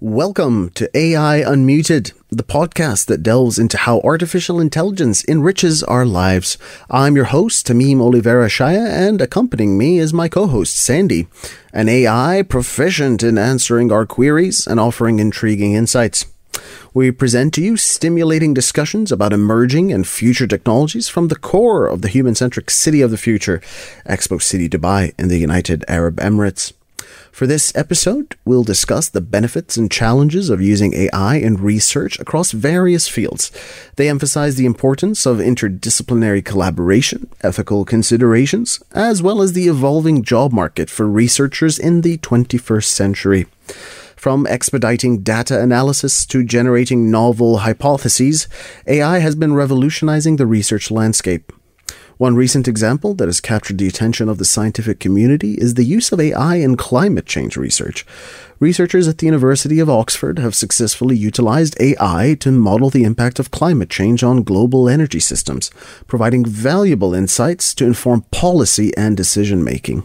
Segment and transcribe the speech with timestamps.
[0.00, 6.56] Welcome to AI Unmuted, the podcast that delves into how artificial intelligence enriches our lives.
[6.88, 11.26] I'm your host, Tameem Oliveira Shaya, and accompanying me is my co host, Sandy,
[11.72, 16.26] an AI proficient in answering our queries and offering intriguing insights.
[16.94, 22.02] We present to you stimulating discussions about emerging and future technologies from the core of
[22.02, 23.60] the human centric city of the future,
[24.06, 26.72] Expo City Dubai in the United Arab Emirates.
[27.32, 32.52] For this episode, we'll discuss the benefits and challenges of using AI in research across
[32.52, 33.52] various fields.
[33.96, 40.52] They emphasize the importance of interdisciplinary collaboration, ethical considerations, as well as the evolving job
[40.52, 43.46] market for researchers in the 21st century.
[44.16, 48.48] From expediting data analysis to generating novel hypotheses,
[48.88, 51.52] AI has been revolutionizing the research landscape.
[52.18, 56.10] One recent example that has captured the attention of the scientific community is the use
[56.10, 58.04] of AI in climate change research.
[58.58, 63.52] Researchers at the University of Oxford have successfully utilized AI to model the impact of
[63.52, 65.70] climate change on global energy systems,
[66.08, 70.04] providing valuable insights to inform policy and decision making.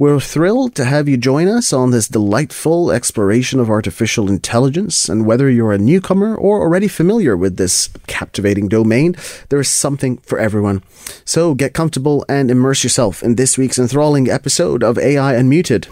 [0.00, 5.08] We're thrilled to have you join us on this delightful exploration of artificial intelligence.
[5.08, 9.16] And whether you're a newcomer or already familiar with this captivating domain,
[9.48, 10.84] there is something for everyone.
[11.24, 15.88] So get comfortable and immerse yourself in this week's enthralling episode of AI Unmuted.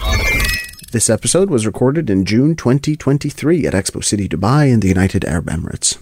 [0.93, 5.47] This episode was recorded in June 2023 at Expo City, Dubai, in the United Arab
[5.47, 5.99] Emirates.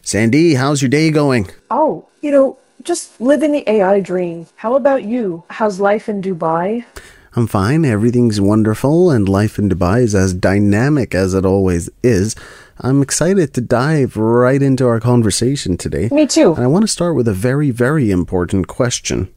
[0.00, 1.50] Sandy, how's your day going?
[1.70, 4.46] Oh, you know, just living the AI dream.
[4.56, 5.44] How about you?
[5.50, 6.84] How's life in Dubai?
[7.34, 7.84] I'm fine.
[7.84, 12.36] Everything's wonderful, and life in Dubai is as dynamic as it always is.
[12.78, 16.08] I'm excited to dive right into our conversation today.
[16.12, 16.54] Me too.
[16.54, 19.32] And I want to start with a very, very important question.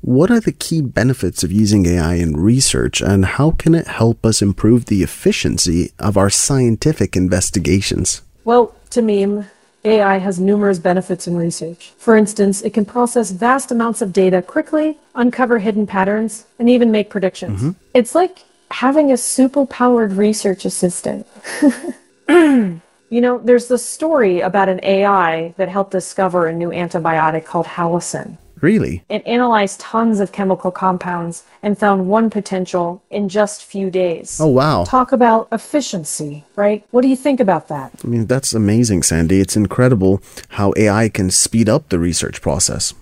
[0.00, 4.24] What are the key benefits of using AI in research, and how can it help
[4.24, 8.22] us improve the efficiency of our scientific investigations?
[8.44, 9.46] Well, Tameem,
[9.84, 11.92] AI has numerous benefits in research.
[11.98, 16.90] For instance, it can process vast amounts of data quickly, uncover hidden patterns, and even
[16.92, 17.60] make predictions.
[17.60, 17.70] Mm-hmm.
[17.94, 21.26] It's like having a super powered research assistant.
[22.28, 22.80] you
[23.20, 28.38] know, there's the story about an AI that helped discover a new antibiotic called Halicin.
[28.62, 29.02] Really?
[29.08, 34.40] It analyzed tons of chemical compounds and found one potential in just few days.
[34.40, 34.84] Oh, wow.
[34.84, 36.86] Talk about efficiency, right?
[36.92, 37.92] What do you think about that?
[38.04, 39.40] I mean, that's amazing, Sandy.
[39.40, 42.94] It's incredible how AI can speed up the research process.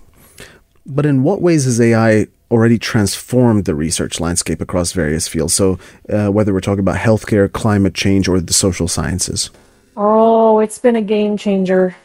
[0.87, 5.55] But in what ways has AI already transformed the research landscape across various fields?
[5.55, 5.79] So,
[6.09, 9.51] uh, whether we're talking about healthcare, climate change, or the social sciences?
[9.95, 11.97] Oh, it's been a game changer.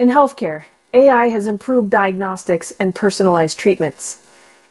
[0.00, 0.64] In healthcare,
[0.94, 4.24] AI has improved diagnostics and personalized treatments.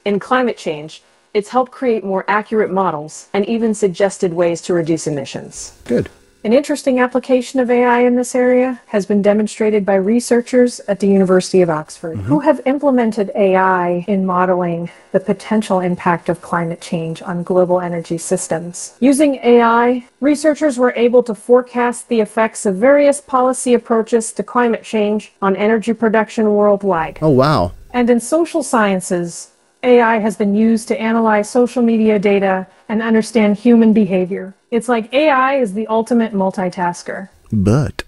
[0.06, 1.04] In climate change,
[1.34, 5.78] it's helped create more accurate models and even suggested ways to reduce emissions.
[5.84, 6.10] Good.
[6.46, 11.08] An interesting application of AI in this area has been demonstrated by researchers at the
[11.08, 12.28] University of Oxford mm-hmm.
[12.28, 18.18] who have implemented AI in modeling the potential impact of climate change on global energy
[18.18, 18.98] systems.
[19.00, 24.84] Using AI, researchers were able to forecast the effects of various policy approaches to climate
[24.84, 27.20] change on energy production worldwide.
[27.22, 27.72] Oh, wow.
[27.92, 29.53] And in social sciences,
[29.84, 34.56] AI has been used to analyze social media data and understand human behavior.
[34.72, 37.30] It's like AI is the ultimate multitasker.
[37.52, 38.04] But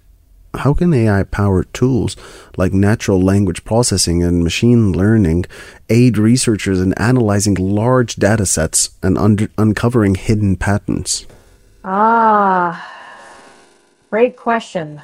[0.56, 2.16] how can AI powered tools
[2.56, 5.46] like natural language processing and machine learning
[5.90, 11.26] aid researchers in analyzing large data sets and under- uncovering hidden patterns?
[11.84, 12.90] Ah,
[14.10, 15.02] great question.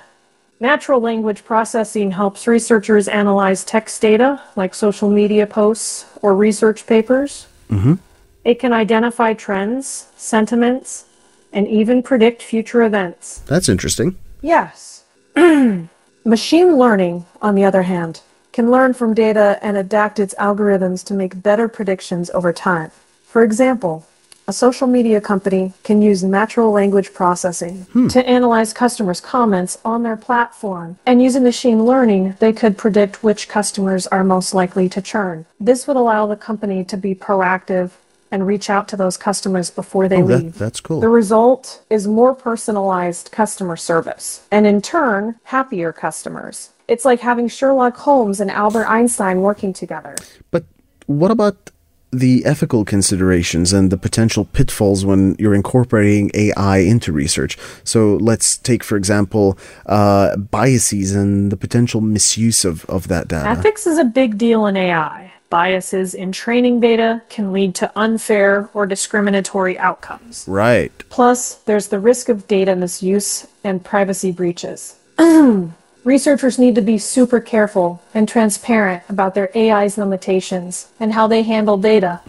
[0.62, 7.48] Natural language processing helps researchers analyze text data like social media posts or research papers.
[7.72, 7.96] Mm-hmm.
[8.44, 11.06] It can identify trends, sentiments,
[11.52, 13.40] and even predict future events.
[13.48, 14.18] That's interesting.
[14.44, 15.04] Yes.
[15.36, 18.22] Machine learning, on the other hand,
[18.54, 22.92] can learn from data and adapt its algorithms to make better predictions over time.
[23.24, 24.06] For example,
[24.52, 28.10] a social media company can use natural language processing hmm.
[28.10, 31.00] to analyze customers' comments on their platform.
[31.06, 35.46] And using machine learning, they could predict which customers are most likely to churn.
[35.58, 37.92] This would allow the company to be proactive
[38.30, 40.54] and reach out to those customers before they oh, leave.
[40.54, 41.00] That, that's cool.
[41.00, 46.72] The result is more personalized customer service, and in turn, happier customers.
[46.90, 50.18] It's like having Sherlock Holmes and Albert Einstein working together.
[50.50, 50.66] But
[51.08, 51.72] what about
[52.12, 57.58] the ethical considerations and the potential pitfalls when you're incorporating AI into research.
[57.84, 63.50] So let's take, for example, uh, biases and the potential misuse of, of that data.
[63.50, 65.32] Ethics is a big deal in AI.
[65.50, 70.46] biases in training data can lead to unfair or discriminatory outcomes.
[70.48, 70.92] Right.
[71.10, 74.96] Plus, there's the risk of data misuse and privacy breaches.
[76.04, 81.44] Researchers need to be super careful and transparent about their AI's limitations and how they
[81.44, 82.22] handle data.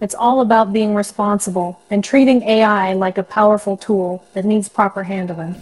[0.00, 5.04] It's all about being responsible and treating AI like a powerful tool that needs proper
[5.04, 5.56] handling.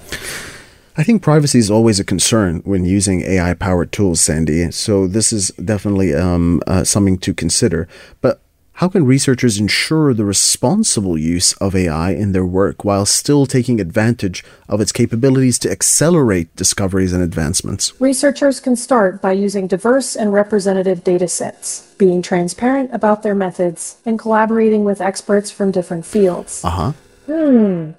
[0.96, 4.70] I think privacy is always a concern when using AI powered tools, Sandy.
[4.70, 7.88] So this is definitely um, uh, something to consider.
[8.20, 8.42] But
[8.82, 13.80] how can researchers ensure the responsible use of AI in their work while still taking
[13.80, 17.92] advantage of its capabilities to accelerate discoveries and advancements?
[18.00, 23.98] Researchers can start by using diverse and representative data sets, being transparent about their methods,
[24.04, 26.64] and collaborating with experts from different fields.
[26.64, 26.92] Uh huh.
[27.26, 27.90] Hmm.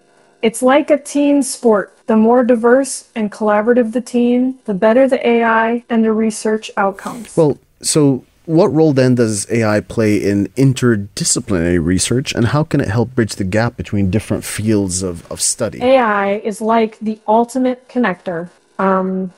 [0.42, 1.98] It's like a team sport.
[2.08, 7.38] The more diverse and collaborative the team, the better the AI and the research outcomes.
[7.38, 12.90] Well, so what role then does AI play in interdisciplinary research, and how can it
[12.90, 15.82] help bridge the gap between different fields of, of study?
[15.82, 18.50] AI is like the ultimate connector.
[18.78, 19.32] Um,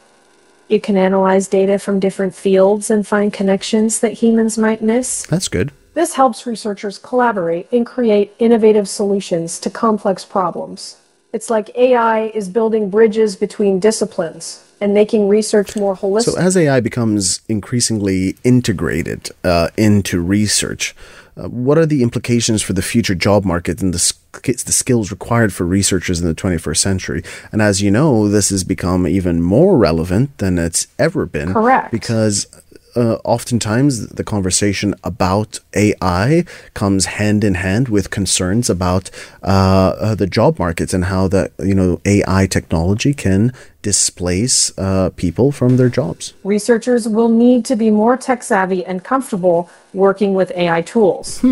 [0.70, 5.26] it can analyze data from different fields and find connections that humans might miss.
[5.28, 5.72] That's good.
[5.94, 10.98] This helps researchers collaborate and create innovative solutions to complex problems.
[11.36, 16.32] It's like AI is building bridges between disciplines and making research more holistic.
[16.32, 20.96] So, as AI becomes increasingly integrated uh, into research,
[21.36, 25.12] uh, what are the implications for the future job market and the, sk- the skills
[25.12, 27.22] required for researchers in the 21st century?
[27.52, 31.52] And as you know, this has become even more relevant than it's ever been.
[31.52, 31.92] Correct.
[31.92, 32.48] Because
[32.96, 39.12] uh, oftentimes the conversation about AI comes hand in hand with concerns about
[39.44, 43.52] uh, uh, the job markets and how that you know AI technology can
[43.82, 46.34] displace uh, people from their jobs.
[46.44, 51.44] Researchers will need to be more tech savvy and comfortable working with AI tools.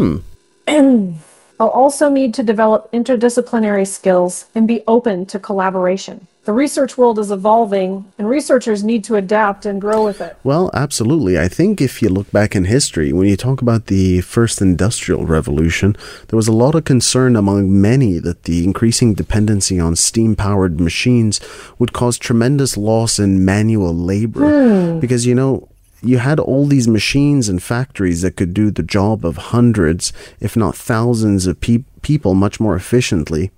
[1.58, 6.28] They'll also need to develop interdisciplinary skills and be open to collaboration.
[6.46, 10.36] The research world is evolving, and researchers need to adapt and grow with it.
[10.44, 11.40] Well, absolutely.
[11.40, 15.26] I think if you look back in history, when you talk about the first industrial
[15.26, 15.96] revolution,
[16.28, 20.82] there was a lot of concern among many that the increasing dependency on steam powered
[20.82, 21.40] machines
[21.80, 24.42] would cause tremendous loss in manual labor.
[24.42, 25.00] Hmm.
[25.00, 25.70] Because, you know,
[26.04, 30.56] you had all these machines and factories that could do the job of hundreds, if
[30.56, 33.52] not thousands of pe- people much more efficiently.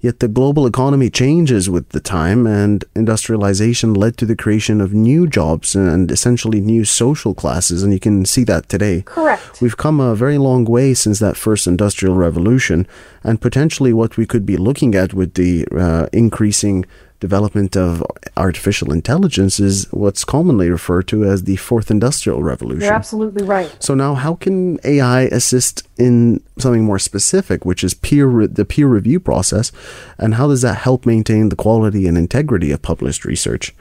[0.00, 4.92] Yet the global economy changes with the time, and industrialization led to the creation of
[4.92, 9.02] new jobs and essentially new social classes, and you can see that today.
[9.02, 9.62] Correct.
[9.62, 12.88] We've come a very long way since that first industrial revolution,
[13.22, 16.84] and potentially what we could be looking at with the uh, increasing
[17.22, 18.02] development of
[18.36, 22.82] artificial intelligence is what's commonly referred to as the fourth industrial revolution.
[22.82, 23.70] You're absolutely right.
[23.78, 28.64] So now, how can AI assist in something more specific, which is peer re- the
[28.64, 29.70] peer review process,
[30.18, 33.72] and how does that help maintain the quality and integrity of published research?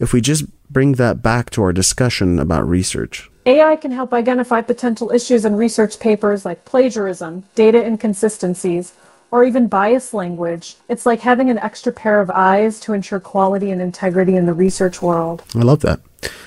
[0.00, 4.60] If we just bring that back to our discussion about research, AI can help identify
[4.60, 8.92] potential issues in research papers like plagiarism, data inconsistencies,
[9.30, 10.76] or even biased language.
[10.88, 14.54] It's like having an extra pair of eyes to ensure quality and integrity in the
[14.54, 15.44] research world.
[15.54, 16.00] I love that.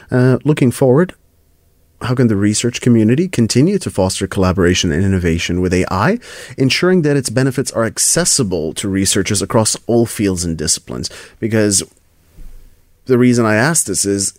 [0.10, 1.14] Uh, looking forward,
[2.02, 6.18] how can the research community continue to foster collaboration and innovation with AI,
[6.58, 11.10] ensuring that its benefits are accessible to researchers across all fields and disciplines?
[11.40, 11.84] Because
[13.06, 14.38] the reason I ask this is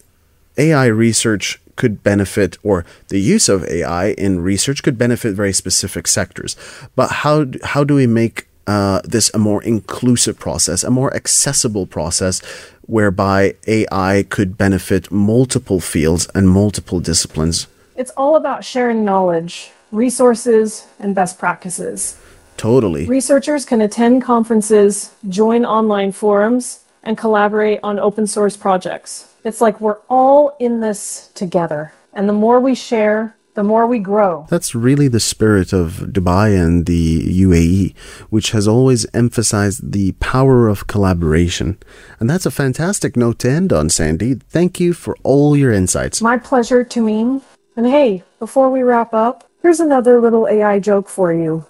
[0.56, 6.06] AI research could benefit, or the use of AI in research could benefit very specific
[6.06, 6.56] sectors.
[6.94, 11.86] But how how do we make uh, this a more inclusive process, a more accessible
[11.86, 12.40] process,
[12.82, 17.66] whereby AI could benefit multiple fields and multiple disciplines?
[17.96, 22.18] It's all about sharing knowledge, resources, and best practices.
[22.56, 23.06] Totally.
[23.06, 29.31] Researchers can attend conferences, join online forums, and collaborate on open source projects.
[29.44, 31.92] It's like we're all in this together.
[32.12, 34.46] And the more we share, the more we grow.
[34.48, 37.96] That's really the spirit of Dubai and the UAE,
[38.30, 41.78] which has always emphasized the power of collaboration.
[42.18, 44.34] And that's a fantastic note to end on, Sandy.
[44.34, 46.22] Thank you for all your insights.
[46.22, 47.42] My pleasure, Tameem.
[47.76, 51.66] And hey, before we wrap up, here's another little AI joke for you.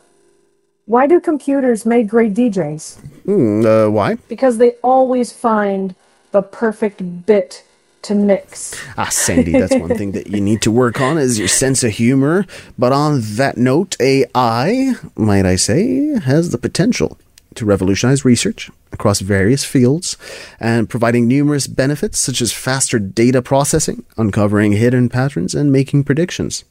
[0.87, 2.99] Why do computers make great DJs?
[3.25, 4.17] Hmm, uh, why?
[4.29, 5.95] Because they always find
[6.33, 7.65] the perfect bit
[8.03, 8.75] to mix.
[8.99, 11.93] Ah, Sandy, that's one thing that you need to work on is your sense of
[11.93, 12.47] humor.
[12.77, 17.19] But on that note, AI, might I say, has the potential
[17.55, 20.17] to revolutionize research across various fields
[20.59, 26.65] and providing numerous benefits such as faster data processing, uncovering hidden patterns, and making predictions.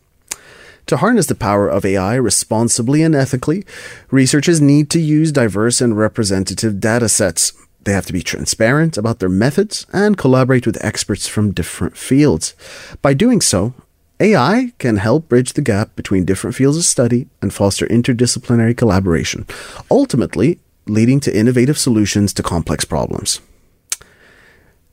[0.88, 3.63] To harness the power of AI responsibly and ethically,
[4.10, 7.53] researchers need to use diverse and representative data sets.
[7.83, 12.55] They have to be transparent about their methods and collaborate with experts from different fields.
[13.01, 13.73] By doing so,
[14.19, 19.47] AI can help bridge the gap between different fields of study and foster interdisciplinary collaboration,
[19.89, 23.41] ultimately leading to innovative solutions to complex problems.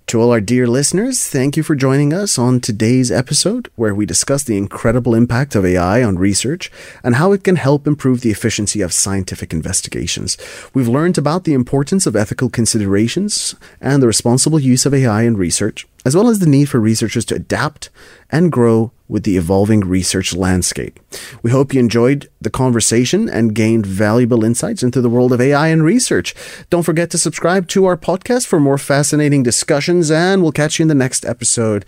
[0.08, 4.06] To all our dear listeners, thank you for joining us on today's episode, where we
[4.06, 6.72] discuss the incredible impact of AI on research
[7.04, 10.38] and how it can help improve the efficiency of scientific investigations.
[10.72, 15.36] We've learned about the importance of ethical considerations and the responsible use of AI in
[15.36, 17.90] research, as well as the need for researchers to adapt
[18.30, 20.98] and grow with the evolving research landscape.
[21.42, 25.68] We hope you enjoyed the conversation and gained valuable insights into the world of AI
[25.68, 26.34] and research.
[26.70, 30.84] Don't forget to subscribe to our podcast for more fascinating discussions, and we'll catch you
[30.84, 31.84] in the next episode.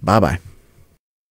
[0.00, 0.55] Bye bye.